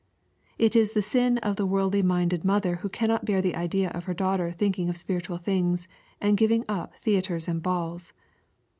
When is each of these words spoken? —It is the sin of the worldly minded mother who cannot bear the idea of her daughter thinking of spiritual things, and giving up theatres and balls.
—It 0.65 0.75
is 0.75 0.93
the 0.93 1.01
sin 1.03 1.37
of 1.45 1.57
the 1.57 1.65
worldly 1.67 2.01
minded 2.01 2.43
mother 2.43 2.77
who 2.77 2.89
cannot 2.89 3.23
bear 3.25 3.39
the 3.39 3.55
idea 3.55 3.89
of 3.91 4.05
her 4.05 4.15
daughter 4.15 4.51
thinking 4.51 4.89
of 4.89 4.97
spiritual 4.97 5.37
things, 5.37 5.87
and 6.19 6.35
giving 6.35 6.65
up 6.67 6.95
theatres 7.03 7.47
and 7.47 7.61
balls. 7.61 8.11